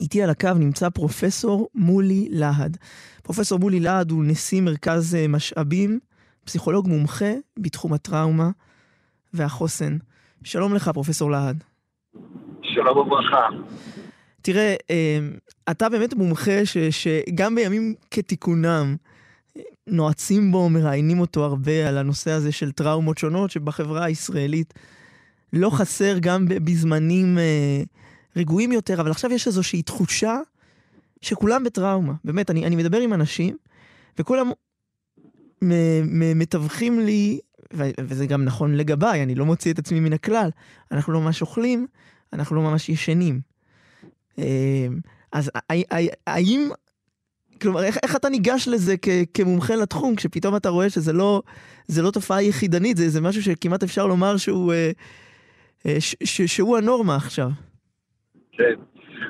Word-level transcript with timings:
איתי 0.00 0.22
על 0.22 0.30
הקו 0.30 0.54
נמצא 0.54 0.88
פרופסור 0.88 1.68
מולי 1.74 2.28
להד. 2.30 2.76
פרופסור 3.22 3.58
מולי 3.58 3.80
להד 3.80 4.10
הוא 4.10 4.24
נשיא 4.24 4.60
מרכז 4.60 5.14
אה, 5.14 5.28
משאבים, 5.28 5.98
פסיכולוג 6.44 6.88
מומחה 6.88 7.32
בתחום 7.58 7.92
הטראומה 7.92 8.50
והחוסן. 9.34 9.96
שלום 10.44 10.74
לך, 10.74 10.88
פרופסור 10.88 11.30
להד. 11.30 11.64
שלום 12.62 12.98
וברכה. 12.98 13.48
תראה, 14.42 14.74
אה, 14.90 15.18
אתה 15.70 15.88
באמת 15.88 16.14
מומחה 16.14 16.66
ש, 16.66 16.76
שגם 16.78 17.54
בימים 17.54 17.94
כתיקונם, 18.10 18.96
נועצים 19.86 20.52
בו, 20.52 20.68
מראיינים 20.68 21.20
אותו 21.20 21.44
הרבה 21.44 21.88
על 21.88 21.98
הנושא 21.98 22.30
הזה 22.30 22.52
של 22.52 22.72
טראומות 22.72 23.18
שונות 23.18 23.50
שבחברה 23.50 24.04
הישראלית 24.04 24.74
לא 25.52 25.70
חסר 25.70 26.18
גם 26.20 26.44
בזמנים 26.48 27.38
אה, 27.38 27.82
רגועים 28.36 28.72
יותר, 28.72 29.00
אבל 29.00 29.10
עכשיו 29.10 29.32
יש 29.32 29.46
איזושהי 29.46 29.82
תחושה 29.82 30.38
שכולם 31.20 31.64
בטראומה. 31.64 32.12
באמת, 32.24 32.50
אני, 32.50 32.66
אני 32.66 32.76
מדבר 32.76 33.00
עם 33.00 33.12
אנשים, 33.12 33.56
וכולם 34.18 34.50
מתווכים 36.34 37.00
לי, 37.00 37.40
וזה 38.00 38.26
גם 38.26 38.44
נכון 38.44 38.74
לגביי, 38.74 39.22
אני 39.22 39.34
לא 39.34 39.46
מוציא 39.46 39.72
את 39.72 39.78
עצמי 39.78 40.00
מן 40.00 40.12
הכלל, 40.12 40.50
אנחנו 40.92 41.12
לא 41.12 41.20
ממש 41.20 41.40
אוכלים, 41.40 41.86
אנחנו 42.32 42.56
לא 42.56 42.62
ממש 42.62 42.88
ישנים. 42.88 43.40
אה, 44.38 44.86
אז 45.32 45.50
האם 46.26 46.70
כלומר, 47.60 47.84
איך, 47.84 47.98
איך 48.02 48.16
אתה 48.16 48.28
ניגש 48.28 48.68
לזה 48.68 48.94
כ, 49.02 49.08
כמומחה 49.34 49.74
לתחום, 49.74 50.16
כשפתאום 50.16 50.56
אתה 50.56 50.68
רואה 50.68 50.90
שזה 50.90 51.12
לא, 51.12 51.42
לא 51.96 52.10
תופעה 52.10 52.42
יחידנית, 52.42 52.96
זה, 52.96 53.08
זה 53.08 53.20
משהו 53.20 53.42
שכמעט 53.42 53.82
אפשר 53.82 54.06
לומר 54.06 54.36
שהוא, 54.36 54.72
אה, 54.72 54.90
אה, 55.86 55.96
ש, 56.00 56.16
ש, 56.24 56.42
שהוא 56.42 56.76
הנורמה 56.76 57.16
עכשיו. 57.16 57.50
כן. 58.60 58.74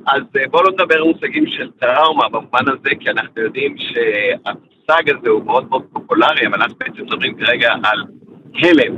אז 0.06 0.22
אה, 0.36 0.48
בואו 0.50 0.62
לא 0.62 0.70
נדבר 0.72 1.04
מושגים 1.04 1.46
של 1.46 1.70
טראומה 1.70 2.28
במובן 2.28 2.68
הזה, 2.68 2.90
כי 3.00 3.10
אנחנו 3.10 3.42
יודעים 3.42 3.74
שהמושג 3.78 5.10
הזה 5.10 5.30
הוא 5.30 5.44
מאוד 5.44 5.70
מאוד 5.70 5.82
פופולרי, 5.92 6.46
אבל 6.46 6.62
אנחנו 6.62 6.76
בעצם 6.78 7.02
מדברים 7.02 7.34
כרגע 7.34 7.72
על 7.72 8.04
הלם. 8.54 8.96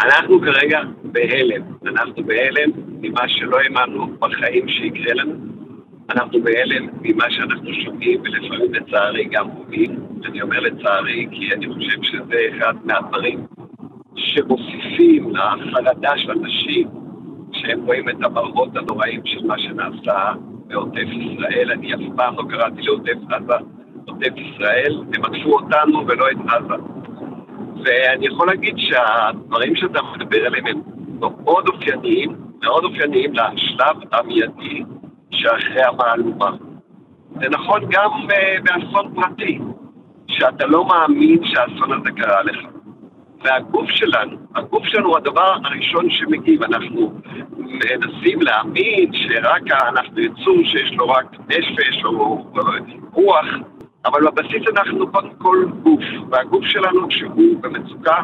אנחנו 0.00 0.40
כרגע 0.40 0.80
בהלם. 1.02 1.62
אנחנו 1.86 2.24
בהלם 2.24 2.70
ממה 3.00 3.28
שלא 3.28 3.58
האמנו 3.58 4.06
בחיים 4.18 4.68
שיקרה 4.68 5.14
לנו. 5.14 5.34
אנחנו 6.10 6.42
בהלם 6.42 6.88
ממה 7.02 7.30
שאנחנו 7.30 7.74
שומעים, 7.84 8.20
ולפעמים 8.20 8.74
לצערי 8.74 9.24
גם 9.24 9.48
רואים. 9.48 9.96
אני 10.24 10.42
אומר 10.42 10.60
לצערי, 10.60 11.26
כי 11.30 11.54
אני 11.54 11.74
חושב 11.74 12.02
שזה 12.02 12.40
אחד 12.50 12.74
מהדברים 12.84 13.46
שמוסיפים 14.16 15.32
לחרדה 15.36 16.18
של 16.18 16.30
אנשים, 16.30 16.88
שהם 17.66 17.84
רואים 17.86 18.08
את 18.08 18.16
המראות 18.24 18.76
הנוראים 18.76 19.20
של 19.24 19.46
מה 19.46 19.58
שנעשה 19.58 20.32
בעוטף 20.66 21.06
ישראל. 21.08 21.70
אני 21.72 21.94
אף 21.94 22.00
פעם 22.16 22.34
לא 22.36 22.42
קראתי 22.50 22.82
לעוטף 22.82 23.16
עזה 23.30 23.54
עוטף 24.06 24.32
ישראל, 24.36 25.02
הם 25.14 25.24
עטפו 25.24 25.52
אותנו 25.52 26.06
ולא 26.06 26.24
את 26.30 26.36
עזה. 26.48 26.74
ואני 27.84 28.26
יכול 28.26 28.46
להגיד 28.46 28.74
שהדברים 28.78 29.76
שאתה 29.76 30.00
מדבר 30.14 30.46
עליהם 30.46 30.66
הם 30.66 30.80
מאוד 31.20 31.68
אופייניים, 31.68 32.36
מאוד 32.62 32.84
אופייניים 32.84 33.32
לשלב 33.32 33.96
המיידי 34.12 34.82
שאחרי 35.30 35.82
המהלומה. 35.82 36.50
זה 37.40 37.48
נכון 37.48 37.80
גם 37.90 38.10
uh, 38.10 38.62
באסון 38.62 39.14
פרטי, 39.14 39.58
שאתה 40.26 40.66
לא 40.66 40.84
מאמין 40.84 41.44
שהאסון 41.44 41.92
הזה 41.92 42.10
קרה 42.16 42.42
לך. 42.42 42.73
והגוף 43.44 43.90
שלנו, 43.90 44.36
הגוף 44.54 44.84
שלנו 44.84 45.08
הוא 45.08 45.16
הדבר 45.16 45.54
הראשון 45.64 46.10
שמגיב. 46.10 46.62
אנחנו 46.62 47.12
מנסים 47.56 48.42
להאמין 48.42 49.10
שרק 49.12 49.62
אנחנו 49.88 50.20
יצור 50.20 50.64
שיש 50.64 50.92
לו 50.92 51.08
רק 51.08 51.26
נפש 51.48 52.04
או 52.04 52.44
רוח, 53.12 53.46
אבל 54.04 54.20
בבסיס 54.26 54.62
אנחנו 54.76 55.12
קודם 55.12 55.30
כל 55.38 55.64
גוף, 55.82 56.04
והגוף 56.30 56.64
שלנו 56.64 57.08
כשהוא 57.08 57.60
במצוקה, 57.60 58.16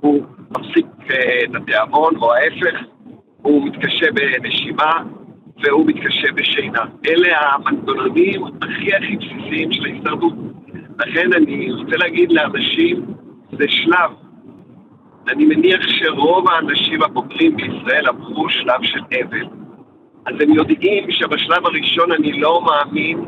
הוא 0.00 0.22
מפסיק 0.50 0.86
אה, 1.10 1.44
את 1.44 1.54
התיאבון, 1.54 2.16
או 2.16 2.34
ההפך, 2.34 2.78
הוא 3.42 3.66
מתקשה 3.66 4.06
בנשימה, 4.12 4.92
והוא 5.62 5.86
מתקשה 5.86 6.32
בשינה. 6.34 6.84
אלה 7.06 7.38
המנגנונים 7.40 8.44
הכי 8.62 8.94
הכי 8.94 9.16
בסיסיים 9.16 9.72
של 9.72 9.84
ההישרדות. 9.84 10.34
לכן 10.98 11.32
אני 11.32 11.72
רוצה 11.72 11.96
להגיד 11.96 12.32
לאנשים, 12.32 13.15
זה 13.58 13.64
שלב. 13.68 14.10
אני 15.28 15.44
מניח 15.44 15.80
שרוב 15.88 16.48
האנשים 16.50 17.02
הבוגרים 17.02 17.56
בישראל 17.56 18.06
עברו 18.08 18.48
שלב 18.48 18.82
של 18.82 19.00
אבל. 19.00 19.46
אז 20.26 20.34
הם 20.40 20.50
יודעים 20.52 21.10
שבשלב 21.10 21.66
הראשון 21.66 22.12
אני 22.12 22.32
לא 22.32 22.62
מאמין, 22.66 23.24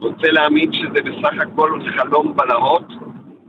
רוצה 0.00 0.30
להאמין 0.30 0.72
שזה 0.72 1.02
בסך 1.02 1.32
הכל 1.42 1.80
חלום 1.96 2.36
בלהות, 2.36 2.92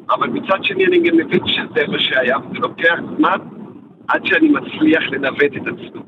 אבל 0.09 0.27
מצד 0.29 0.63
שני 0.63 0.85
אני 0.85 0.99
גם 0.99 1.17
מבין 1.17 1.47
שזה 1.47 1.87
מה 1.87 1.99
שהיה, 1.99 2.37
וזה 2.37 2.59
לוקח 2.59 2.95
זמן 3.17 3.37
עד 4.07 4.25
שאני 4.25 4.49
מצליח 4.49 5.03
לנווט 5.11 5.55
את 5.55 5.67
עצמי. 5.67 6.01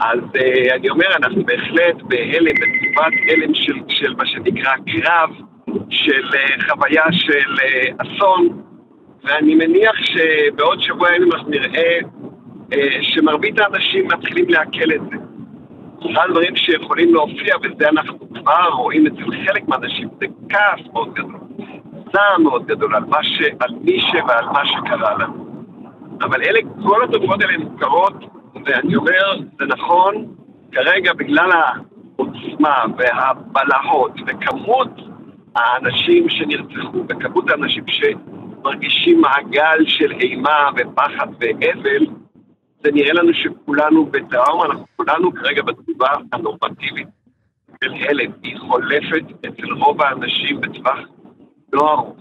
אז 0.00 0.18
uh, 0.18 0.74
אני 0.74 0.90
אומר, 0.90 1.06
אנחנו 1.16 1.44
בהחלט 1.44 2.02
בהלם, 2.02 2.54
בתקופת 2.54 3.12
הלם 3.28 3.54
של, 3.54 3.74
של 3.88 4.14
מה 4.18 4.26
שנקרא 4.26 4.72
קרב, 4.86 5.30
של 5.90 6.28
uh, 6.28 6.70
חוויה 6.70 7.04
של 7.12 7.54
uh, 7.54 8.02
אסון, 8.02 8.62
ואני 9.24 9.54
מניח 9.54 9.96
שבעוד 9.96 10.80
שבוע 10.80 11.14
ימים 11.14 11.32
אנחנו 11.32 11.50
נראה 11.50 11.98
uh, 12.70 12.76
שמרבית 13.02 13.60
האנשים 13.60 14.06
מתחילים 14.06 14.48
לעכל 14.48 14.92
את 14.94 15.00
זה. 15.10 15.16
אחד 16.12 16.24
הדברים 16.28 16.56
שיכולים 16.56 17.14
להופיע, 17.14 17.56
וזה 17.62 17.88
אנחנו 17.88 18.18
כבר 18.34 18.68
רואים 18.72 19.06
אצל 19.06 19.46
חלק 19.46 19.68
מהאנשים, 19.68 20.08
זה 20.20 20.26
כעס 20.48 20.86
מאוד 20.92 21.14
גדול, 21.14 21.40
זעם 22.12 22.42
מאוד 22.42 22.66
גדול 22.66 22.94
על, 22.94 23.04
ש, 23.22 23.42
על 23.60 23.70
מי 23.80 24.00
ש... 24.00 24.14
ועל 24.28 24.44
מה 24.44 24.66
שקרה 24.66 25.14
לנו. 25.18 25.48
אבל 26.22 26.42
אלה, 26.42 26.60
כל 26.82 27.04
התופעות 27.04 27.42
האלה 27.42 27.58
מוכרות 27.58 28.14
ואני 28.66 28.96
אומר, 28.96 29.36
זה 29.58 29.64
נכון, 29.66 30.26
כרגע 30.72 31.12
בגלל 31.12 31.50
העוצמה 31.52 32.84
והבלהות 32.96 34.12
וכמות 34.26 34.90
האנשים 35.56 36.28
שנרצחו 36.28 37.04
וכמות 37.08 37.50
האנשים 37.50 37.84
שמרגישים 38.68 39.20
מעגל 39.20 39.78
של 39.86 40.12
אימה 40.12 40.70
ופחד 40.76 41.26
ואבל, 41.40 42.06
זה 42.84 42.90
נראה 42.92 43.12
לנו 43.12 43.32
שכולנו 43.34 44.06
בטראומה, 44.06 44.64
אנחנו 44.64 44.84
כולנו 44.96 45.32
כרגע 45.32 45.62
בתגובה 45.62 46.08
הנורמטיבית 46.32 47.08
של 47.84 47.92
הלם. 47.92 48.30
היא 48.42 48.58
חולפת 48.58 49.24
אצל 49.40 49.72
רוב 49.72 50.02
האנשים 50.02 50.60
בטווח 50.60 50.98
לא 51.72 51.92
ארוך. 51.92 52.16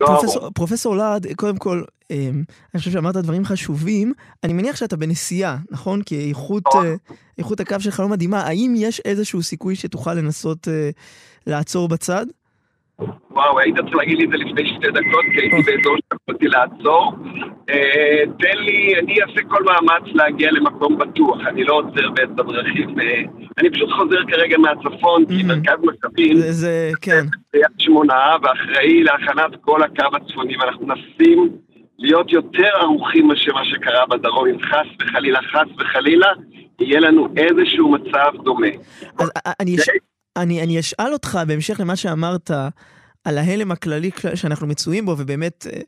לא 0.00 0.06
פרופסור, 0.06 0.50
פרופסור 0.54 0.96
להד, 0.96 1.26
קודם 1.36 1.56
כל, 1.56 1.82
אמ, 2.10 2.42
אני 2.74 2.78
חושב 2.78 2.90
שאמרת 2.90 3.16
דברים 3.16 3.44
חשובים. 3.44 4.12
אני 4.44 4.52
מניח 4.52 4.76
שאתה 4.76 4.96
בנסיעה, 4.96 5.56
נכון? 5.70 6.02
כי 6.02 6.28
איכות, 6.28 6.62
נכון. 6.66 6.86
אה, 6.86 6.94
איכות 7.38 7.60
הקו 7.60 7.76
שלך 7.80 8.00
לא 8.00 8.08
מדהימה. 8.08 8.40
האם 8.40 8.74
יש 8.76 9.00
איזשהו 9.00 9.42
סיכוי 9.42 9.76
שתוכל 9.76 10.14
לנסות 10.14 10.68
אה, 10.68 10.90
לעצור 11.46 11.88
בצד? 11.88 12.26
וואו, 13.30 13.58
היית 13.58 13.76
צריך 13.76 13.96
להגיד 13.96 14.18
לי 14.18 14.24
את 14.24 14.30
זה 14.30 14.36
לפני 14.36 14.66
שתי 14.66 14.88
דקות, 14.90 15.24
כי 15.32 15.40
הייתי 15.40 15.56
באזור 15.56 15.96
שיכולתי 15.96 16.46
לעצור. 16.48 17.12
אה, 17.70 18.22
תן 18.38 18.58
לי, 18.58 18.94
אני 18.98 19.22
אעשה 19.22 19.42
כל 19.48 19.64
מאמץ 19.64 20.14
להגיע 20.14 20.50
למקום 20.52 20.98
בטוח, 20.98 21.38
אני 21.46 21.64
לא 21.64 21.74
עוצר 21.74 22.10
בדרכים. 22.10 23.00
אה, 23.00 23.22
אני 23.58 23.70
פשוט 23.70 23.90
חוזר 23.92 24.20
כרגע 24.28 24.58
מהצפון, 24.58 25.26
כי 25.26 25.42
מרכז 25.42 25.78
מכבים, 25.82 26.36
זה, 26.36 26.90
כן. 27.00 27.24
ביד 27.52 27.64
שמונה, 27.78 28.36
ואחראי 28.42 29.02
להכנת 29.02 29.56
כל 29.60 29.82
הקו 29.82 30.16
הצפוני, 30.16 30.56
ואנחנו 30.56 30.86
מנסים 30.86 31.48
להיות 31.98 32.32
יותר 32.32 32.70
ערוכים 32.80 33.28
מאשר 33.28 33.52
מה 33.54 33.64
שקרה 33.64 34.06
בדרום, 34.06 34.48
אם 34.48 34.62
חס 34.62 34.86
וחלילה, 35.00 35.40
חס 35.42 35.68
וחלילה, 35.78 36.28
יהיה 36.80 37.00
לנו 37.00 37.28
איזשהו 37.36 37.92
מצב 37.92 38.30
דומה. 38.44 38.68
אז 39.18 39.30
אני... 39.60 39.76
אני, 40.36 40.62
אני 40.62 40.80
אשאל 40.80 41.12
אותך, 41.12 41.38
בהמשך 41.46 41.80
למה 41.80 41.96
שאמרת, 41.96 42.50
על 43.24 43.38
ההלם 43.38 43.72
הכללי 43.72 44.10
שאנחנו 44.34 44.66
מצויים 44.66 45.06
בו, 45.06 45.14
ובאמת 45.18 45.66
אה, 45.72 45.80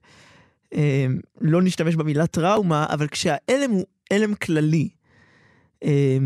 אה, 0.75 1.07
לא 1.41 1.63
נשתמש 1.63 1.97
במילה 1.97 2.27
טראומה, 2.27 2.87
אבל 2.91 3.07
כשההלם 3.07 3.71
הוא 3.71 3.85
הלם 4.11 4.35
כללי, 4.35 4.89
אה, 5.85 6.19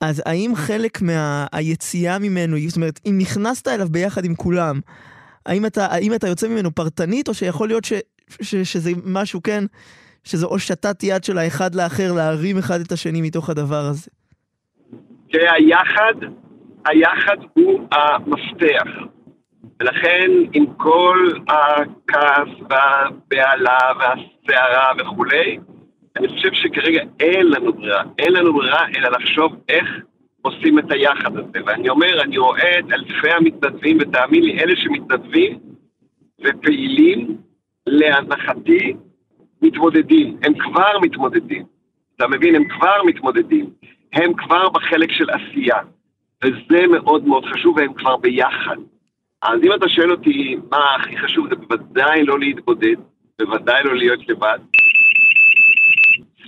אז 0.00 0.22
האם 0.26 0.52
חלק 0.54 0.98
מהיציאה 1.02 2.18
מה, 2.18 2.28
ממנו, 2.28 2.56
זאת 2.68 2.76
אומרת, 2.76 3.00
אם 3.06 3.18
נכנסת 3.18 3.68
אליו 3.68 3.88
ביחד 3.88 4.24
עם 4.24 4.34
כולם, 4.34 4.80
האם 5.46 5.66
אתה, 5.66 5.86
האם 5.86 6.14
אתה 6.14 6.28
יוצא 6.28 6.48
ממנו 6.48 6.74
פרטנית, 6.74 7.28
או 7.28 7.34
שיכול 7.34 7.68
להיות 7.68 7.84
ש, 7.84 7.92
ש, 8.40 8.54
שזה 8.54 8.90
משהו, 9.04 9.42
כן, 9.42 9.64
שזה 10.24 10.46
או 10.46 10.58
שתת 10.58 11.02
יד 11.02 11.24
של 11.24 11.38
האחד 11.38 11.74
לאחר 11.74 12.12
להרים 12.12 12.58
אחד 12.58 12.80
את 12.80 12.92
השני 12.92 13.22
מתוך 13.22 13.50
הדבר 13.50 13.84
הזה? 13.84 14.10
תראה, 15.32 15.52
היחד 15.54 16.14
היחד 16.88 17.36
הוא 17.52 17.88
המפתח. 17.92 18.90
ולכן 19.80 20.30
עם 20.52 20.66
כל 20.76 21.30
הכעס 21.48 22.48
והבהלה 22.70 23.78
והסערה 23.98 24.92
וכולי, 24.98 25.58
אני 26.16 26.28
חושב 26.28 26.52
שכרגע 26.52 27.02
אין 27.20 27.46
לנו 27.46 27.72
ברירה, 27.72 28.02
אין 28.18 28.32
לנו 28.32 28.52
ברירה 28.52 28.86
אלא 28.96 29.08
לחשוב 29.08 29.56
איך 29.68 29.88
עושים 30.42 30.78
את 30.78 30.92
היחד 30.92 31.36
הזה. 31.36 31.58
ואני 31.66 31.88
אומר, 31.88 32.22
אני 32.22 32.38
רואה 32.38 32.78
את 32.78 32.84
אלפי 32.92 33.30
המתנדבים, 33.30 33.98
ותאמין 34.00 34.44
לי, 34.44 34.58
אלה 34.58 34.76
שמתנדבים 34.76 35.58
ופעילים, 36.44 37.36
להנחתי, 37.86 38.94
מתמודדים. 39.62 40.36
הם 40.42 40.54
כבר 40.58 40.98
מתמודדים. 41.02 41.64
אתה 42.16 42.28
מבין? 42.28 42.54
הם 42.54 42.64
כבר 42.68 43.02
מתמודדים. 43.06 43.70
הם 44.12 44.32
כבר 44.34 44.68
בחלק 44.68 45.12
של 45.12 45.30
עשייה. 45.30 45.76
וזה 46.44 46.86
מאוד 46.86 47.26
מאוד 47.26 47.44
חשוב, 47.44 47.76
והם 47.76 47.92
כבר 47.94 48.16
ביחד. 48.16 48.76
אז 49.42 49.60
אם 49.62 49.72
אתה 49.74 49.88
שואל 49.88 50.10
אותי 50.10 50.56
מה 50.70 50.94
הכי 50.96 51.18
חשוב, 51.18 51.48
זה 51.48 51.54
בוודאי 51.54 52.24
לא 52.24 52.38
להתבודד, 52.38 52.96
בוודאי 53.38 53.84
לא 53.84 53.96
להיות 53.96 54.28
לבד. 54.28 54.58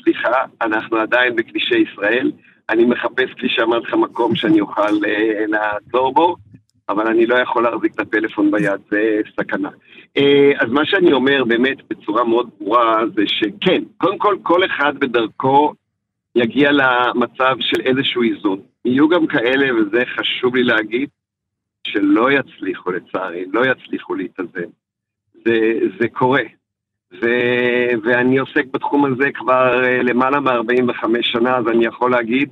סליחה, 0.03 0.45
אנחנו 0.63 0.97
עדיין 0.97 1.37
בכבישי 1.37 1.79
ישראל. 1.79 2.33
אני 2.71 2.85
מחפש, 2.85 3.31
כפי 3.37 3.49
שאמרתי 3.49 3.87
לך, 3.87 3.95
מקום 3.95 4.37
שאני 4.37 4.61
אוכל 4.61 4.83
uh, 4.83 5.47
לעצור 5.49 6.15
בו, 6.15 6.37
אבל 6.89 7.07
אני 7.07 7.27
לא 7.27 7.35
יכול 7.35 7.63
להחזיק 7.63 7.95
את 7.95 8.01
הפלאפון 8.01 8.51
ביד, 8.51 8.81
זה 8.91 9.21
סכנה. 9.41 9.69
Uh, 10.19 10.23
אז 10.65 10.71
מה 10.71 10.87
שאני 10.87 11.13
אומר 11.13 11.45
באמת 11.45 11.77
בצורה 11.91 12.25
מאוד 12.25 12.51
ברורה 12.61 13.03
זה 13.15 13.23
שכן, 13.27 13.83
קודם 13.97 14.19
כל, 14.19 14.37
כל 14.43 14.65
אחד 14.65 14.99
בדרכו 14.99 15.73
יגיע 16.35 16.71
למצב 16.73 17.57
של 17.61 17.81
איזשהו 17.81 18.23
איזון. 18.23 18.61
יהיו 18.85 19.09
גם 19.09 19.27
כאלה, 19.27 19.75
וזה 19.75 20.03
חשוב 20.17 20.56
לי 20.56 20.62
להגיד, 20.62 21.09
שלא 21.87 22.29
יצליחו 22.32 22.91
לצערי, 22.91 23.44
לא 23.53 23.62
יצליחו 23.67 24.15
להתאזן. 24.15 24.71
זה, 25.44 25.79
זה 26.00 26.09
קורה. 26.09 26.43
ו, 27.12 27.27
ואני 28.05 28.38
עוסק 28.38 28.65
בתחום 28.73 29.05
הזה 29.05 29.31
כבר 29.35 29.85
אה, 29.85 30.03
למעלה 30.03 30.41
מ-45 30.41 31.05
שנה, 31.23 31.56
אז 31.56 31.69
אני 31.69 31.87
יכול 31.87 32.11
להגיד 32.11 32.49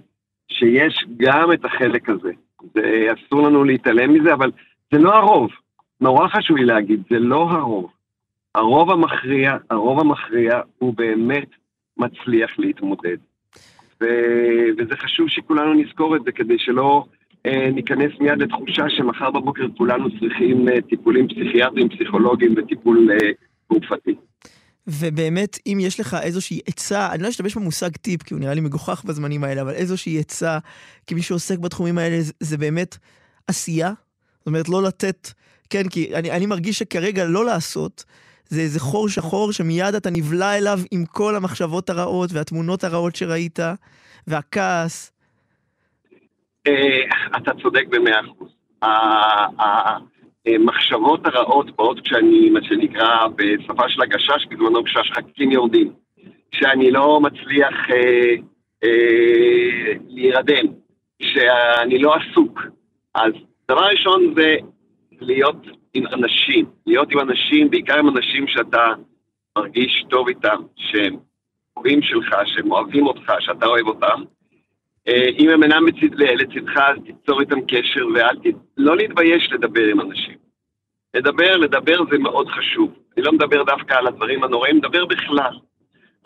שיש 0.49 1.05
גם 1.17 1.53
את 1.53 1.65
החלק 1.65 2.09
הזה. 2.09 2.31
זה, 2.75 3.07
אסור 3.13 3.47
לנו 3.47 3.65
להתעלם 3.65 4.15
מזה, 4.15 4.33
אבל 4.33 4.51
זה 4.93 4.99
לא 4.99 5.15
הרוב. 5.15 5.51
נורא 6.01 6.29
חשוב 6.29 6.57
לי 6.57 6.65
להגיד, 6.65 7.03
זה 7.11 7.19
לא 7.19 7.51
הרוב. 7.51 7.91
הרוב 8.55 8.91
המכריע, 8.91 9.57
הרוב 9.71 10.01
המכריע 10.01 10.61
הוא 10.79 10.95
באמת 10.95 11.49
מצליח 11.97 12.59
להתמודד. 12.59 13.17
ו, 14.01 14.05
וזה 14.79 14.97
חשוב 14.97 15.29
שכולנו 15.29 15.75
נזכור 15.75 16.17
את 16.17 16.21
זה 16.25 16.33
כדי 16.33 16.59
שלא 16.59 17.05
אה, 17.47 17.71
ניכנס 17.71 18.13
מיד 18.21 18.39
לתחושה 18.39 18.85
שמחר 18.89 19.31
בבוקר 19.31 19.67
כולנו 19.77 20.21
צריכים 20.21 20.69
אה, 20.69 20.81
טיפולים 20.89 21.29
פסיכיאטריים, 21.29 21.89
פסיכולוגיים 21.89 22.55
וטיפול 22.57 23.11
אה, 23.13 23.31
תרופתי. 23.69 24.15
ובאמת, 24.87 25.59
אם 25.67 25.79
יש 25.81 26.01
לך 26.01 26.17
איזושהי 26.23 26.61
עצה, 26.67 27.13
אני 27.13 27.23
לא 27.23 27.29
אשתמש 27.29 27.57
במושג 27.57 27.91
טיפ, 27.97 28.23
כי 28.23 28.35
הוא 28.35 28.41
נראה 28.41 28.55
לי 28.55 28.61
מגוחך 28.61 29.05
בזמנים 29.05 29.45
האלה, 29.45 29.63
אבל 29.63 29.73
איזושהי 29.73 30.19
עצה, 30.19 30.59
כמי 31.07 31.23
שעוסק 31.23 31.59
בתחומים 31.59 31.99
האלה, 31.99 32.21
זה, 32.21 32.33
זה 32.41 32.59
באמת 32.59 32.97
עשייה. 33.47 33.93
זאת 34.39 34.47
אומרת, 34.47 34.69
לא 34.69 34.83
לתת, 34.83 35.29
כן, 35.71 35.89
כי 35.89 36.15
אני, 36.15 36.31
אני 36.31 36.47
מרגיש 36.47 36.79
שכרגע 36.79 37.25
לא 37.25 37.45
לעשות, 37.45 38.05
זה 38.49 38.61
איזה 38.61 38.81
חור 38.81 39.09
שחור 39.09 39.53
שמיד 39.53 39.95
אתה 39.95 40.11
נבלע 40.11 40.59
אליו 40.59 40.79
עם 40.91 41.05
כל 41.05 41.37
המחשבות 41.37 41.91
הרעות 41.91 42.31
והתמונות 42.33 42.85
הרעות 42.85 43.17
שראית, 43.17 43.59
והכעס. 44.27 45.13
אה, 46.67 47.03
אתה 47.37 47.51
צודק 47.63 47.85
במאה 47.91 48.21
אחוז. 48.21 48.49
המחשבות 50.47 51.27
הרעות 51.27 51.77
באות 51.77 52.01
כשאני, 52.01 52.51
מה 52.51 52.61
שנקרא, 52.63 53.27
בשפה 53.37 53.89
של 53.89 54.03
הגשש, 54.03 54.47
בזמנו 54.51 54.85
כשהשחקים 54.85 55.53
יורדים. 55.53 55.93
כשאני 56.51 56.91
לא 56.91 57.21
מצליח 57.21 57.75
אה, 57.91 58.35
אה, 58.85 59.93
להירדם, 60.09 60.67
כשאני 61.23 61.99
לא 61.99 62.15
עסוק. 62.15 62.61
אז 63.15 63.33
דבר 63.71 63.87
ראשון 63.87 64.35
זה 64.37 64.57
להיות 65.21 65.67
עם 65.95 66.07
אנשים, 66.07 66.67
להיות 66.87 67.11
עם 67.13 67.21
אנשים, 67.21 67.71
בעיקר 67.71 67.99
עם 67.99 68.09
אנשים 68.09 68.49
שאתה 68.49 68.93
מרגיש 69.59 70.05
טוב 70.11 70.29
איתם, 70.29 70.63
שהם 70.77 71.17
הורים 71.75 72.03
שלך, 72.03 72.35
שהם 72.45 72.73
אוהבים 72.73 73.07
אותך, 73.07 73.33
שאתה 73.41 73.67
אוהב 73.67 73.87
אותם. 73.87 74.23
אה, 75.09 75.29
אם 75.39 75.51
הם 75.51 75.63
אינם 75.63 75.87
לצדך, 75.87 76.77
אז 76.77 76.97
תיצור 77.05 77.41
איתם 77.41 77.61
קשר 77.61 78.07
ואל 78.15 78.37
ת... 78.37 78.57
לא 78.77 78.97
להתבייש 78.97 79.53
לדבר 79.53 79.85
עם 79.85 80.01
אנשים. 80.01 80.37
לדבר, 81.15 81.57
לדבר 81.57 81.97
זה 82.11 82.19
מאוד 82.19 82.49
חשוב. 82.49 82.93
אני 83.17 83.25
לא 83.25 83.33
מדבר 83.33 83.63
דווקא 83.63 83.95
על 83.95 84.07
הדברים 84.07 84.45
הנוראים, 84.45 84.77
מדבר 84.77 85.05
בכלל. 85.05 85.53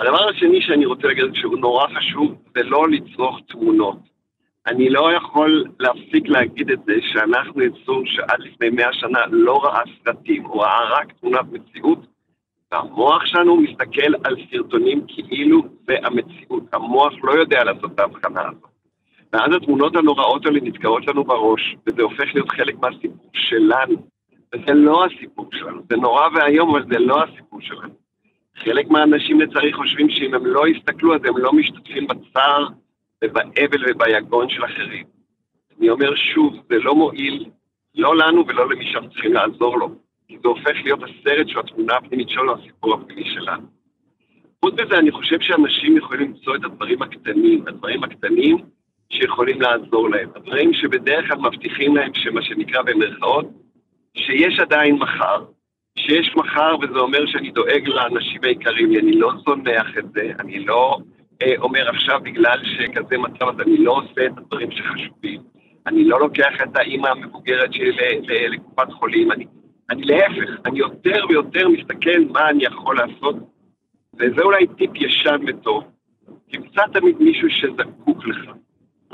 הדבר 0.01 0.29
השני 0.29 0.63
שאני 0.63 0.87
רוצה 0.87 1.07
להגיד 1.07 1.25
שהוא 1.35 1.59
נורא 1.59 1.87
חשוב, 1.99 2.35
זה 2.55 2.63
לא 2.63 2.89
לצרוך 2.89 3.41
תמונות. 3.49 4.12
אני 4.67 4.91
לא 4.91 5.13
יכול 5.13 5.65
להפסיק 5.81 6.29
להגיד 6.29 6.71
את 6.71 6.79
זה 6.87 6.93
שאנחנו 7.13 7.63
יצור 7.63 8.03
שעד 8.05 8.41
לפני 8.41 8.71
מאה 8.71 8.93
שנה 8.93 9.19
לא 9.31 9.65
ראה 9.65 9.83
סרטים, 10.05 10.45
הוא 10.45 10.63
ראה 10.63 10.99
רק 10.99 11.13
תמונת 11.21 11.47
מציאות, 11.53 11.99
והמוח 12.73 13.27
שלנו 13.27 13.57
מסתכל 13.57 14.15
על 14.25 14.37
סרטונים 14.51 15.07
כאילו 15.09 15.63
זה 15.87 15.97
המציאות. 16.05 16.63
המוח 16.73 17.13
לא 17.23 17.33
יודע 17.33 17.65
לעשות 17.65 17.91
את 17.95 18.01
ההבחנה 18.01 18.41
הזאת. 18.41 18.73
ואז 19.33 19.55
התמונות 19.57 19.97
הנוראות 19.97 20.47
האלה 20.47 20.61
נתקעות 20.63 21.07
לנו 21.07 21.25
בראש, 21.25 21.77
וזה 21.87 22.03
הופך 22.03 22.35
להיות 22.35 22.51
חלק 22.51 22.75
מהסיפור 22.79 23.31
שלנו. 23.33 24.07
וזה 24.55 24.75
לא 24.75 25.05
הסיפור 25.05 25.49
שלנו, 25.53 25.83
זה 25.91 25.97
נורא 25.97 26.29
ואיום, 26.35 26.71
אבל 26.71 26.85
זה 26.93 26.99
לא 26.99 27.23
הסיפור 27.23 27.61
שלנו. 27.61 27.95
חלק 28.57 28.91
מהאנשים 28.91 29.41
לצערי 29.41 29.73
חושבים 29.73 30.11
שאם 30.11 30.35
הם 30.35 30.47
לא 30.47 30.69
יסתכלו, 30.69 31.15
אז 31.15 31.21
הם 31.25 31.39
לא 31.39 31.53
משתתפים 31.53 32.07
בצער 32.07 32.69
ובאבל 33.23 33.91
וביגון 33.91 34.49
של 34.49 34.65
אחרים. 34.65 35.07
אני 35.79 35.91
אומר 35.91 36.15
שוב, 36.15 36.55
זה 36.69 36.79
לא 36.79 36.95
מועיל, 36.95 37.45
לא 37.95 38.17
לנו 38.17 38.47
ולא 38.49 38.71
למי 38.71 38.93
שאנחנו 38.93 39.11
צריכים 39.11 39.33
לעזור 39.33 39.79
לו, 39.79 39.89
כי 40.29 40.39
זה 40.43 40.49
הופך 40.49 40.77
להיות 40.85 41.01
הסרט 41.03 41.49
של 41.49 41.59
התמונה 41.59 41.95
הפנימית 41.95 42.29
שלו, 42.29 42.55
הסיפור 42.55 42.95
הפנימי 42.95 43.25
שלנו. 43.35 43.67
חוץ 44.65 44.75
מזה, 44.75 44.99
אני 44.99 45.11
חושב 45.11 45.41
שאנשים 45.41 45.97
יכולים 45.97 46.29
למצוא 46.29 46.57
את 46.57 46.65
הדברים 46.65 47.03
הקטנים, 47.03 47.65
הדברים 47.69 48.05
הקטנים 48.05 48.57
שיכולים 49.13 49.61
לעזור 49.61 50.11
להם. 50.11 50.29
הדברים 50.37 50.75
שבדרך 50.75 51.29
כלל 51.29 51.39
מבטיחים 51.39 51.97
להם, 51.97 52.15
שמה 52.15 52.43
שנקרא 52.43 52.83
במרכאות, 52.83 53.47
שיש 54.17 54.59
עדיין 54.59 54.95
מחר, 54.95 55.45
שיש 55.99 56.35
מחר 56.37 56.75
וזה 56.83 56.99
אומר 56.99 57.27
שאני 57.27 57.51
דואג 57.51 57.89
לאנשים 57.89 58.41
היקרים 58.43 58.91
לי, 58.91 58.99
אני 59.01 59.13
לא 59.19 59.33
זונח 59.47 59.99
את 59.99 60.13
זה, 60.13 60.33
אני 60.41 60.65
לא 60.65 60.99
אומר 61.59 61.89
עכשיו 61.89 62.21
בגלל 62.23 62.59
שכזה 62.65 63.19
מצב 63.19 63.49
אז 63.49 63.61
אני 63.61 63.77
לא 63.77 63.93
עושה 63.93 64.27
את 64.27 64.39
הדברים 64.39 64.71
שחשובים, 64.71 65.41
אני 65.87 66.05
לא 66.05 66.21
לוקח 66.21 66.63
את 66.63 66.77
האימא 66.77 67.09
המבוגרת 67.09 67.73
שלי 67.73 67.93
לקופת 68.49 68.93
חולים, 68.93 69.33
אני, 69.33 69.47
אני 69.91 70.03
להפך, 70.03 70.51
אני 70.67 70.79
יותר 70.79 71.25
ויותר 71.29 71.69
מסתכל 71.69 72.21
מה 72.31 72.51
אני 72.51 72.65
יכול 72.65 72.97
לעשות, 72.97 73.37
וזה 74.15 74.43
אולי 74.43 74.67
טיפ 74.67 74.91
ישן 74.95 75.41
וטוב, 75.47 75.85
תמצא 76.51 76.83
תמיד 76.93 77.17
מישהו 77.21 77.51
שזקוק 77.51 78.27
לך. 78.27 78.51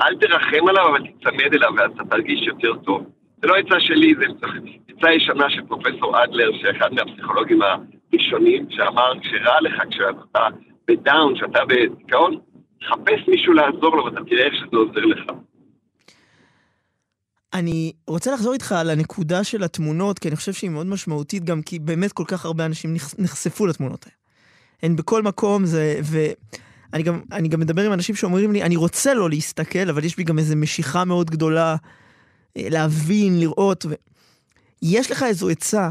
אל 0.01 0.15
תרחם 0.15 0.67
עליו, 0.67 0.89
אבל 0.89 0.99
תצמד 1.07 1.53
אליו 1.53 1.69
ואז 1.77 1.91
אתה 1.91 2.03
תרגיש 2.03 2.47
יותר 2.47 2.75
טוב. 2.75 3.05
זה 3.41 3.47
לא 3.47 3.55
עצה 3.55 3.79
שלי, 3.79 4.13
זה 4.15 4.25
עצה 4.89 5.11
ישנה 5.11 5.49
של 5.49 5.61
פרופסור 5.61 6.23
אדלר, 6.23 6.51
שאחד 6.61 6.93
מהפסיכולוגים 6.93 7.59
הראשונים, 7.61 8.65
שאמר, 8.69 9.13
כשרע 9.21 9.61
לך, 9.61 9.83
כשאתה 9.91 10.47
בדאון, 10.89 11.35
כשאתה 11.35 11.59
בדיכאון, 11.65 12.39
חפש 12.89 13.27
מישהו 13.27 13.53
לעזור 13.53 13.97
לו 13.97 14.05
ואתה 14.05 14.19
תראה 14.29 14.45
איך 14.45 14.53
שזה 14.53 14.77
עוזר 14.77 15.05
לך. 15.05 15.31
אני 17.53 17.93
רוצה 18.07 18.33
לחזור 18.33 18.53
איתך 18.53 18.71
על 18.71 18.89
הנקודה 18.89 19.43
של 19.43 19.63
התמונות, 19.63 20.19
כי 20.19 20.27
אני 20.27 20.35
חושב 20.35 20.53
שהיא 20.53 20.69
מאוד 20.69 20.87
משמעותית 20.87 21.43
גם 21.43 21.61
כי 21.61 21.79
באמת 21.79 22.11
כל 22.11 22.23
כך 22.27 22.45
הרבה 22.45 22.65
אנשים 22.65 22.93
נחשפו 23.17 23.65
לתמונות 23.65 24.05
האלה. 24.05 24.15
הן 24.83 24.95
בכל 24.95 25.23
מקום, 25.23 25.65
זה... 25.65 25.99
ו... 26.03 26.17
אני 26.93 27.03
גם, 27.03 27.21
אני 27.31 27.47
גם 27.47 27.59
מדבר 27.59 27.85
עם 27.85 27.93
אנשים 27.93 28.15
שאומרים 28.15 28.51
לי, 28.51 28.63
אני 28.63 28.75
רוצה 28.75 29.13
לא 29.13 29.29
להסתכל, 29.29 29.89
אבל 29.89 30.03
יש 30.03 30.17
בי 30.17 30.23
גם 30.23 30.39
איזו 30.39 30.55
משיכה 30.55 31.05
מאוד 31.05 31.29
גדולה 31.29 31.75
אה, 32.57 32.67
להבין, 32.69 33.39
לראות. 33.39 33.85
ו... 33.89 33.93
יש 34.81 35.11
לך 35.11 35.23
איזו 35.23 35.49
עצה 35.49 35.89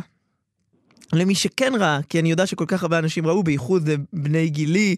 למי 1.12 1.34
שכן 1.34 1.72
ראה, 1.78 2.00
כי 2.08 2.20
אני 2.20 2.30
יודע 2.30 2.46
שכל 2.46 2.64
כך 2.68 2.82
הרבה 2.82 2.98
אנשים 2.98 3.26
ראו, 3.26 3.42
בייחוד 3.42 3.88
בני 4.12 4.48
גילי, 4.48 4.96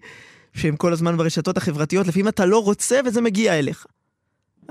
שהם 0.55 0.77
כל 0.77 0.93
הזמן 0.93 1.17
ברשתות 1.17 1.57
החברתיות, 1.57 2.07
לפעמים 2.07 2.29
אתה 2.29 2.47
לא 2.47 2.65
רוצה 2.65 3.01
וזה 3.05 3.21
מגיע 3.21 3.59
אליך. 3.59 3.87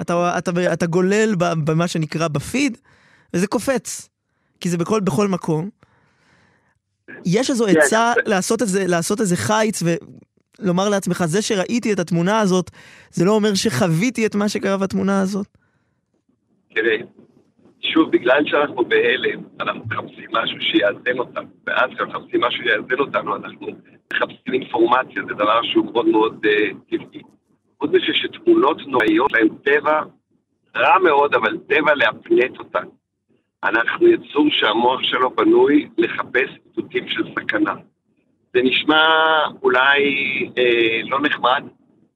אתה, 0.02 0.38
אתה, 0.38 0.52
אתה, 0.52 0.74
אתה 0.74 0.86
גולל 0.86 1.36
במה 1.38 1.88
שנקרא 1.88 2.28
בפיד, 2.28 2.78
וזה 3.34 3.48
קופץ. 3.48 4.10
כי 4.60 4.70
זה 4.70 4.78
בכל, 4.78 5.00
בכל 5.00 5.28
מקום. 5.28 5.70
יש 7.26 7.50
איזו 7.50 7.66
כן, 7.66 7.80
עצה 7.80 8.14
לעשות 8.26 8.62
איזה, 8.62 8.88
לעשות 8.88 9.22
איזה 9.22 9.36
חיץ 9.38 9.84
ולומר 10.60 10.90
לעצמך, 10.90 11.24
זה 11.26 11.42
שראיתי 11.42 11.94
את 11.94 12.00
התמונה 12.00 12.40
הזאת, 12.40 12.72
זה 13.12 13.26
לא 13.26 13.32
אומר 13.32 13.54
שחוויתי 13.54 14.26
את 14.26 14.36
מה 14.36 14.50
שקרה 14.50 14.78
בתמונה 14.78 15.22
הזאת? 15.22 15.48
תראה, 16.76 16.96
שוב, 17.94 18.12
בגלל 18.12 18.42
שאנחנו 18.46 18.86
בהלם, 18.86 19.40
אנחנו 19.60 19.84
מחפשים 19.86 20.30
משהו 20.32 20.62
שיאזן 20.62 21.20
אותנו, 21.20 21.48
ואז 21.68 21.90
כשאנחנו 21.96 22.20
מחפשים 22.20 22.42
משהו 22.42 22.64
שיאזן 22.64 23.00
אותנו, 23.00 23.36
אנחנו 23.36 23.68
מחפשים 24.14 24.54
אינפורמציה, 24.54 25.22
זה 25.28 25.34
דבר 25.34 25.64
שהוא 25.64 25.86
מאוד 25.86 26.08
מאוד 26.08 26.46
uh, 26.46 26.76
טבעי. 26.90 27.22
חוץ 27.80 27.90
מזה 27.90 28.14
שתמונות 28.14 28.78
נוראיות 28.88 29.32
להן 29.32 29.48
טבע 29.64 30.02
רע 30.78 31.00
מאוד, 31.04 31.36
אבל 31.36 31.58
טבע 31.58 31.96
להפנט 31.96 32.60
אותה. 32.60 32.80
אנחנו 33.64 34.08
יצור 34.08 34.46
שהמוח 34.50 35.02
שלו 35.04 35.30
בנוי 35.30 35.90
לחפש 35.98 36.50
איתותים 36.66 37.08
של 37.08 37.24
סכנה. 37.40 37.74
זה 38.54 38.62
נשמע 38.64 39.04
אולי 39.64 40.00
אה, 40.58 41.02
לא 41.04 41.20
נחמד, 41.22 41.64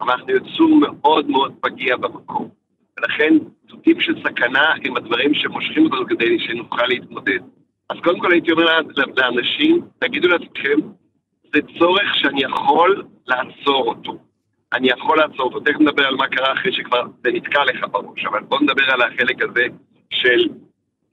אבל 0.01 0.11
אנחנו 0.11 0.31
יצור 0.31 0.79
מאוד 0.81 1.29
מאוד 1.29 1.53
פגיע 1.61 1.97
במקום. 1.97 2.62
ולכן 2.97 3.33
איתותים 3.63 4.01
של 4.01 4.23
סכנה 4.23 4.73
הם 4.85 4.97
הדברים 4.97 5.33
שמושכים 5.33 5.85
אותנו 5.85 6.05
כדי 6.07 6.39
שנוכל 6.39 6.85
להתמודד. 6.87 7.39
אז 7.89 7.97
קודם 8.03 8.19
כל 8.19 8.31
הייתי 8.31 8.51
אומר 8.51 8.65
לאנשים, 9.17 9.81
תגידו 9.99 10.27
לעצמכם, 10.27 10.79
זה 11.53 11.59
צורך 11.79 12.15
שאני 12.15 12.41
יכול 12.43 13.03
לעצור 13.27 13.87
אותו. 13.87 14.17
אני 14.73 14.87
יכול 14.89 15.17
לעצור 15.17 15.41
אותו. 15.41 15.59
תכף 15.59 15.79
נדבר 15.79 16.07
על 16.07 16.15
מה 16.15 16.27
קרה 16.27 16.53
אחרי 16.53 16.73
שכבר 16.73 17.03
זה 17.23 17.31
נתקע 17.31 17.63
לך 17.63 17.85
בראש, 17.91 18.25
אבל 18.25 18.39
בוא 18.39 18.59
נדבר 18.61 18.91
על 18.91 19.01
החלק 19.01 19.41
הזה 19.41 19.65
של 20.09 20.49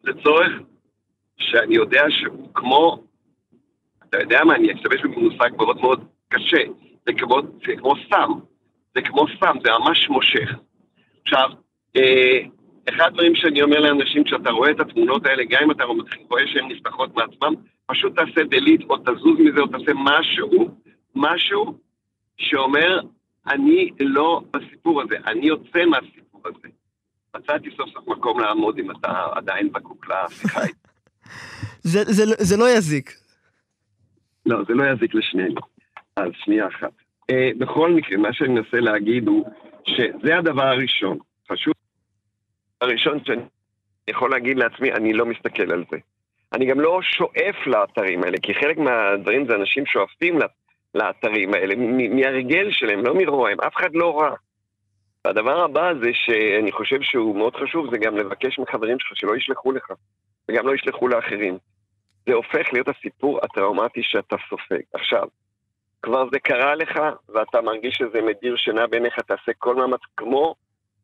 זה 0.02 0.10
צורך 0.22 0.52
שאני 1.38 1.74
יודע 1.74 2.02
שהוא 2.08 2.48
כמו, 2.54 3.02
אתה 4.08 4.18
יודע 4.20 4.44
מה, 4.44 4.54
אני 4.54 4.72
אשתמש 4.72 5.00
במושג 5.00 5.50
מאוד 5.56 5.80
מאוד 5.80 6.04
קשה, 6.28 6.62
זה 7.06 7.12
כמו, 7.12 7.40
זה 7.66 7.76
כמו 7.76 7.94
סם, 8.10 8.32
זה 8.94 9.02
כמו 9.02 9.26
סם, 9.40 9.56
זה 9.64 9.70
ממש 9.78 10.08
מושך. 10.08 10.50
עכשיו, 11.22 11.50
אחד 12.88 13.06
הדברים 13.06 13.34
שאני 13.34 13.62
אומר 13.62 13.80
לאנשים, 13.80 14.24
כשאתה 14.24 14.50
רואה 14.50 14.70
את 14.70 14.80
התמונות 14.80 15.26
האלה, 15.26 15.42
גם 15.50 15.62
אם 15.62 15.70
אתה 15.70 15.84
רואה 16.28 16.46
שהן 16.46 16.68
נפתחות 16.68 17.16
מעצמם, 17.16 17.54
פשוט 17.86 18.14
תעשה 18.14 18.44
דליט 18.44 18.82
או 18.90 18.96
תזוז 18.96 19.38
מזה 19.38 19.60
או 19.60 19.66
תעשה 19.66 19.92
משהו, 19.94 20.68
משהו 21.14 21.78
שאומר, 22.36 23.00
אני 23.46 23.90
לא 24.00 24.40
בסיפור 24.50 25.02
הזה, 25.02 25.16
אני 25.26 25.46
יוצא 25.46 25.84
מהסיפור 25.86 26.42
הזה. 26.44 26.68
מצאתי 27.36 27.70
סוף 27.76 27.90
סוף 27.90 28.08
מקום 28.08 28.40
לעמוד 28.40 28.78
אם 28.78 28.90
אתה 28.90 29.26
עדיין 29.32 29.68
זקוק 29.68 30.06
לשיחה. 30.08 30.60
זה, 31.92 32.04
זה, 32.04 32.24
זה 32.38 32.56
לא 32.56 32.70
יזיק. 32.70 33.10
לא, 34.46 34.64
זה 34.68 34.74
לא 34.74 34.84
יזיק 34.90 35.14
לשנינו. 35.14 35.60
אז 36.16 36.30
שנייה 36.44 36.68
אחת. 36.68 36.92
Uh, 37.32 37.58
בכל 37.58 37.92
מקרה, 37.92 38.18
מה 38.18 38.32
שאני 38.32 38.48
מנסה 38.48 38.80
להגיד 38.80 39.28
הוא 39.28 39.50
שזה 39.86 40.38
הדבר 40.38 40.66
הראשון. 40.66 41.18
חשוב. 41.52 41.74
הראשון 42.80 43.24
שאני 43.24 43.42
יכול 44.08 44.30
להגיד 44.30 44.58
לעצמי, 44.58 44.92
אני 44.92 45.12
לא 45.12 45.26
מסתכל 45.26 45.72
על 45.72 45.84
זה. 45.90 45.96
אני 46.52 46.66
גם 46.66 46.80
לא 46.80 47.02
שואף 47.02 47.66
לאתרים 47.66 48.24
האלה, 48.24 48.36
כי 48.42 48.54
חלק 48.54 48.78
מהדברים 48.78 49.46
זה 49.46 49.54
אנשים 49.54 49.86
שואפים 49.86 50.38
לאתרים 50.94 51.54
האלה, 51.54 51.74
מהרגל 52.10 52.70
שלהם, 52.70 53.04
לא 53.04 53.14
מרוע, 53.14 53.50
אף 53.66 53.76
אחד 53.76 53.94
לא 53.94 54.20
רע. 54.20 54.34
והדבר 55.24 55.64
הבא 55.64 55.92
זה 56.02 56.10
שאני 56.12 56.72
חושב 56.72 57.02
שהוא 57.02 57.36
מאוד 57.36 57.56
חשוב, 57.56 57.90
זה 57.90 57.98
גם 57.98 58.16
לבקש 58.16 58.58
מחברים 58.58 58.98
שלך 58.98 59.16
שלא 59.16 59.36
ישלחו 59.36 59.72
לך, 59.72 59.92
וגם 60.48 60.66
לא 60.66 60.74
ישלחו 60.74 61.08
לאחרים. 61.08 61.58
זה 62.26 62.34
הופך 62.34 62.72
להיות 62.72 62.88
הסיפור 62.88 63.40
הטראומטי 63.42 64.02
שאתה 64.02 64.36
סופג. 64.48 64.80
עכשיו, 64.92 65.28
כבר 66.02 66.24
זה 66.32 66.38
קרה 66.38 66.74
לך, 66.74 67.00
ואתה 67.28 67.60
מרגיש 67.60 67.94
שזה 67.94 68.22
מדיר 68.22 68.56
שינה 68.56 68.86
בעיניך, 68.86 69.20
תעשה 69.20 69.52
כל 69.58 69.74
מאמץ, 69.74 70.00
כמו 70.16 70.54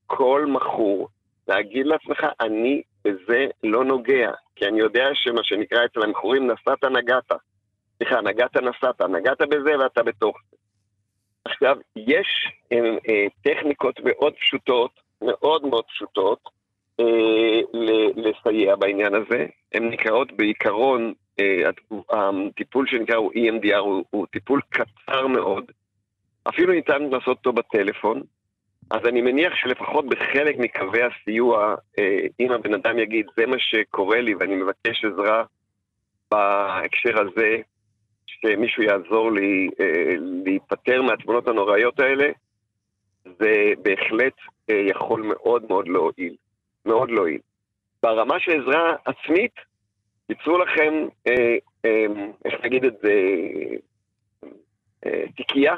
כל 0.07 0.47
מכור, 0.49 1.09
להגיד 1.49 1.87
לעצמך, 1.87 2.27
אני 2.41 2.83
בזה 3.05 3.47
לא 3.63 3.85
נוגע, 3.85 4.31
כי 4.57 4.67
אני 4.67 4.81
יודע 4.81 5.05
שמה 5.15 5.45
שנקרא 5.45 5.85
אצל 5.85 6.03
המכורים, 6.03 6.51
נסעת 6.51 6.85
נגעת. 6.85 7.33
סליחה, 7.97 8.21
נגעת 8.21 8.57
נסעת, 8.57 9.01
נגעת 9.01 9.41
בזה 9.41 9.79
ואתה 9.79 10.03
בתוך 10.03 10.37
זה. 10.51 10.57
עכשיו, 11.45 11.77
יש 11.97 12.27
אה, 12.73 12.79
אה, 13.09 13.27
טכניקות 13.43 14.01
מאוד 14.05 14.35
פשוטות, 14.35 14.91
מאוד 15.23 15.67
מאוד 15.67 15.85
פשוטות, 15.85 16.39
אה, 17.01 17.61
לסייע 18.17 18.77
בעניין 18.77 19.15
הזה. 19.15 19.47
הן 19.75 19.89
נקראות 19.89 20.33
בעיקרון, 20.33 21.13
אה, 21.41 21.71
הטיפול 22.11 22.87
שנקרא 22.87 23.17
הוא 23.17 23.33
EMDR 23.33 23.77
הוא, 23.77 24.05
הוא 24.11 24.27
טיפול 24.27 24.61
קצר 24.69 25.27
מאוד. 25.27 25.65
אפילו 26.49 26.73
ניתן 26.73 27.03
לעשות 27.03 27.39
אותו 27.39 27.53
בטלפון. 27.53 28.23
אז 28.91 29.01
אני 29.09 29.21
מניח 29.21 29.55
שלפחות 29.55 30.07
בחלק 30.07 30.57
מקווי 30.59 31.01
הסיוע, 31.03 31.75
אה, 31.99 32.21
אם 32.41 32.53
הבן 32.53 32.75
אדם 32.75 32.99
יגיד, 32.99 33.27
זה 33.37 33.47
מה 33.47 33.57
שקורה 33.59 34.21
לי 34.21 34.35
ואני 34.35 34.55
מבקש 34.57 35.05
עזרה 35.05 35.45
בהקשר 36.31 37.21
הזה, 37.21 37.57
שמישהו 38.27 38.83
יעזור 38.83 39.33
לי 39.33 39.69
אה, 39.81 40.15
להיפטר 40.45 41.03
מהתמונות 41.03 41.49
הנוראיות 41.49 42.01
האלה, 42.01 42.31
זה 43.25 43.73
בהחלט 43.83 44.35
אה, 44.71 44.83
יכול 44.89 45.23
מאוד 45.23 45.65
מאוד 45.69 45.89
להועיל. 45.89 46.37
מאוד 46.87 47.11
להועיל. 47.11 47.41
ברמה 48.03 48.41
של 48.41 48.61
עזרה 48.61 48.97
עצמית, 49.05 49.53
ייצרו 50.29 50.59
לכם, 50.59 50.95
איך 52.45 52.55
נגיד 52.65 52.85
את 52.85 52.95
זה, 53.03 53.13
תיקייה 55.37 55.75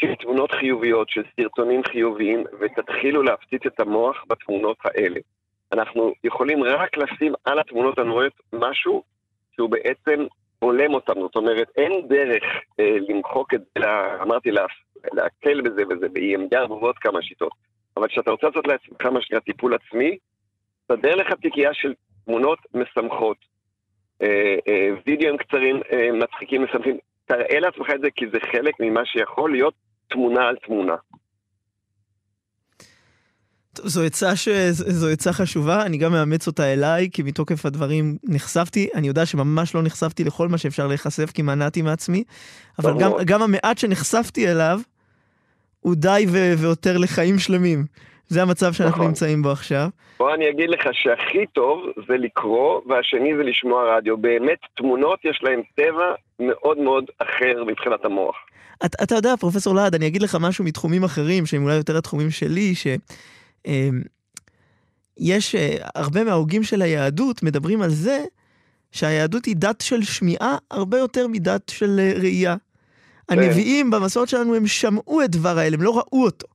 של 0.00 0.14
תמונות 0.14 0.52
חיוביות, 0.52 1.08
של 1.08 1.22
סרטונים 1.36 1.82
חיוביים, 1.84 2.44
ותתחילו 2.60 3.22
להפציץ 3.22 3.66
את 3.66 3.80
המוח 3.80 4.24
בתמונות 4.28 4.76
האלה. 4.84 5.20
אנחנו 5.72 6.12
יכולים 6.24 6.64
רק 6.64 6.96
לשים 6.96 7.32
על 7.44 7.58
התמונות 7.58 7.98
הנוראיות 7.98 8.32
משהו 8.52 9.02
שהוא 9.52 9.70
בעצם 9.70 10.26
בולם 10.60 10.94
אותם, 10.94 11.20
זאת 11.20 11.36
אומרת, 11.36 11.68
אין 11.76 12.08
דרך 12.08 12.42
אה, 12.80 12.96
למחוק 13.08 13.54
את 13.54 13.60
זה, 13.60 13.84
אמרתי, 14.22 14.50
לה, 14.50 14.66
להקל 15.12 15.60
בזה 15.60 15.82
וזה 15.90 16.08
ב-EMDR 16.08 16.70
ועוד 16.70 16.98
כמה 16.98 17.22
שיטות. 17.22 17.52
אבל 17.96 18.08
כשאתה 18.08 18.30
רוצה 18.30 18.46
לעשות 18.46 18.66
לעצמך 18.66 19.06
מה 19.06 19.20
שנקרא 19.20 19.40
טיפול 19.40 19.74
עצמי, 19.74 20.18
תסדר 20.86 21.14
לך 21.14 21.32
תיקייה 21.32 21.74
של 21.74 21.94
תמונות 22.24 22.58
משמחות, 22.74 23.36
אה, 24.22 24.56
אה, 24.68 24.88
וידאוים 25.06 25.36
קצרים, 25.36 25.80
אה, 25.92 26.12
מצחיקים, 26.12 26.64
משמחים, 26.64 26.98
תראה 27.26 27.60
לעצמך 27.60 27.90
את 27.94 28.00
זה 28.00 28.10
כי 28.10 28.26
זה 28.32 28.38
חלק 28.52 28.74
ממה 28.80 29.04
שיכול 29.04 29.52
להיות 29.52 29.74
תמונה 30.10 30.40
על 30.48 30.56
תמונה. 30.66 30.94
זו 33.78 34.02
עצה, 34.02 34.36
ש... 34.36 34.48
זו 34.70 35.08
עצה 35.08 35.32
חשובה, 35.32 35.82
אני 35.82 35.98
גם 35.98 36.12
מאמץ 36.12 36.46
אותה 36.46 36.72
אליי, 36.72 37.08
כי 37.12 37.22
מתוקף 37.22 37.66
הדברים 37.66 38.16
נחשפתי, 38.24 38.88
אני 38.94 39.08
יודע 39.08 39.26
שממש 39.26 39.74
לא 39.74 39.82
נחשפתי 39.82 40.24
לכל 40.24 40.48
מה 40.48 40.58
שאפשר 40.58 40.86
להיחשף, 40.86 41.30
כי 41.30 41.42
מנעתי 41.42 41.82
מעצמי, 41.82 42.24
אבל 42.78 42.92
גם, 43.00 43.12
גם 43.24 43.42
המעט 43.42 43.78
שנחשפתי 43.78 44.50
אליו, 44.50 44.80
הוא 45.80 45.94
די 45.94 46.26
ו... 46.28 46.52
ועותר 46.58 46.98
לחיים 46.98 47.38
שלמים. 47.38 47.84
זה 48.30 48.42
המצב 48.42 48.72
שאנחנו 48.72 48.96
נכון. 48.96 49.06
נמצאים 49.06 49.42
בו 49.42 49.50
עכשיו. 49.50 49.88
בוא 50.18 50.34
אני 50.34 50.50
אגיד 50.50 50.70
לך 50.70 50.88
שהכי 50.92 51.46
טוב 51.46 51.84
זה 52.08 52.16
לקרוא, 52.16 52.80
והשני 52.88 53.36
זה 53.36 53.42
לשמוע 53.42 53.96
רדיו. 53.96 54.16
באמת, 54.16 54.58
תמונות 54.76 55.18
יש 55.24 55.40
להן 55.42 55.62
טבע 55.76 56.14
מאוד 56.40 56.78
מאוד 56.78 57.04
אחר 57.18 57.64
מבחינת 57.66 58.04
המוח. 58.04 58.36
אתה, 58.86 59.04
אתה 59.04 59.14
יודע, 59.14 59.36
פרופסור 59.36 59.74
להד, 59.74 59.94
אני 59.94 60.06
אגיד 60.06 60.22
לך 60.22 60.36
משהו 60.40 60.64
מתחומים 60.64 61.04
אחרים, 61.04 61.46
שהם 61.46 61.62
אולי 61.62 61.74
יותר 61.74 61.98
התחומים 61.98 62.30
שלי, 62.30 62.74
ש... 62.74 62.86
אמ, 63.66 64.02
יש 65.18 65.54
אה, 65.54 65.76
הרבה 65.94 66.24
מההוגים 66.24 66.62
של 66.62 66.82
היהדות 66.82 67.42
מדברים 67.42 67.82
על 67.82 67.90
זה 67.90 68.24
שהיהדות 68.92 69.44
היא 69.44 69.56
דת 69.58 69.80
של 69.80 70.02
שמיעה 70.02 70.56
הרבה 70.70 70.98
יותר 70.98 71.26
מדת 71.28 71.68
של 71.68 72.00
אה, 72.00 72.12
ראייה. 72.20 72.56
הנביאים 73.28 73.90
במסורת 73.90 74.28
שלנו 74.28 74.54
הם 74.54 74.66
שמעו 74.66 75.22
את 75.24 75.30
דבר 75.30 75.58
האלה, 75.58 75.76
הם 75.76 75.82
לא 75.82 75.98
ראו 75.98 76.24
אותו. 76.24 76.46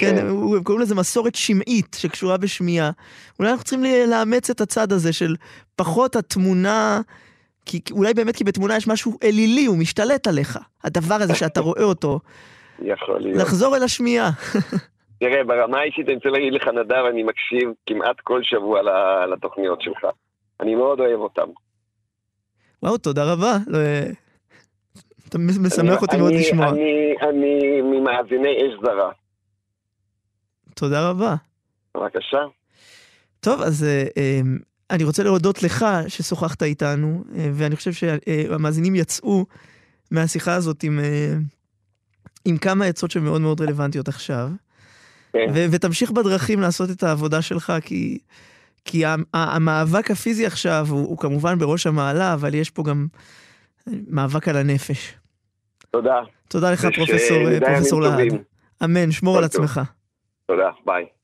כן, 0.00 0.16
כן. 0.16 0.26
הם 0.26 0.62
קוראים 0.62 0.82
לזה 0.82 0.94
מסורת 0.94 1.34
שמעית 1.34 1.96
שקשורה 2.00 2.36
בשמיעה. 2.36 2.90
אולי 3.38 3.50
אנחנו 3.50 3.64
צריכים 3.64 3.84
לאמץ 4.08 4.50
את 4.50 4.60
הצד 4.60 4.92
הזה 4.92 5.12
של 5.12 5.34
פחות 5.76 6.16
התמונה, 6.16 7.00
כי 7.66 7.80
אולי 7.90 8.14
באמת 8.14 8.36
כי 8.36 8.44
בתמונה 8.44 8.76
יש 8.76 8.88
משהו 8.88 9.18
אלילי, 9.22 9.66
הוא 9.66 9.78
משתלט 9.78 10.26
עליך. 10.26 10.58
הדבר 10.84 11.14
הזה 11.14 11.34
שאתה 11.34 11.60
רואה 11.60 11.82
אותו. 11.82 12.20
יכול 12.92 13.20
להיות. 13.20 13.42
לחזור 13.42 13.76
אל 13.76 13.82
השמיעה. 13.82 14.30
תראה, 15.20 15.44
ברמה 15.44 15.78
האישית 15.78 16.06
אני 16.08 16.14
רוצה 16.14 16.28
להגיד 16.28 16.52
לך, 16.52 16.68
נדב, 16.68 17.04
אני 17.10 17.22
מקשיב 17.22 17.70
כמעט 17.86 18.16
כל 18.22 18.40
שבוע 18.42 18.80
לתוכניות 19.26 19.82
שלך. 19.82 20.06
אני 20.60 20.74
מאוד 20.74 21.00
אוהב 21.00 21.20
אותן. 21.20 21.50
וואו, 22.82 22.98
תודה 22.98 23.32
רבה. 23.32 23.56
לא, 23.66 23.78
אתה 25.28 25.38
משמח 25.38 26.02
אותי 26.02 26.16
מאוד 26.16 26.32
לשמוע. 26.32 26.68
אני 27.22 27.80
ממאזיני 27.82 28.56
אש 28.56 28.80
זרה. 28.82 29.10
תודה 30.80 31.08
רבה. 31.08 31.34
בבקשה. 31.96 32.38
טוב, 33.40 33.62
אז 33.62 33.84
אה, 33.84 34.04
אה, 34.16 34.40
אני 34.90 35.04
רוצה 35.04 35.22
להודות 35.22 35.62
לך 35.62 35.86
ששוחחת 36.08 36.62
איתנו, 36.62 37.24
אה, 37.36 37.50
ואני 37.52 37.76
חושב 37.76 37.92
שהמאזינים 37.92 38.94
יצאו 38.94 39.46
מהשיחה 40.10 40.54
הזאת 40.54 40.82
עם, 40.82 41.00
עם 42.44 42.56
כמה 42.56 42.84
עצות 42.84 43.10
שמאוד 43.10 43.40
מאוד 43.40 43.60
רלוונטיות 43.60 44.08
עכשיו. 44.08 44.48
כן. 45.32 45.46
ו- 45.54 45.66
ותמשיך 45.70 46.10
בדרכים 46.10 46.60
לעשות 46.60 46.90
את 46.90 47.02
העבודה 47.02 47.42
שלך, 47.42 47.72
כי, 47.82 48.18
כי 48.84 49.02
המאבק 49.34 50.10
הפיזי 50.10 50.46
עכשיו 50.46 50.86
הוא, 50.90 51.08
הוא 51.08 51.18
כמובן 51.18 51.58
בראש 51.58 51.86
המעלה, 51.86 52.34
אבל 52.34 52.54
יש 52.54 52.70
פה 52.70 52.82
גם 52.82 53.06
מאבק 53.86 54.48
על 54.48 54.56
הנפש. 54.56 55.14
תודה. 55.90 56.20
תודה 56.48 56.72
לך, 56.72 56.86
פרופסור, 56.94 57.38
פרופסור 57.66 58.00
להד. 58.00 58.32
אמן, 58.84 59.12
שמור 59.12 59.38
על 59.38 59.44
עצמך. 59.44 59.80
תודה, 60.50 60.70
ביי. 60.86 61.19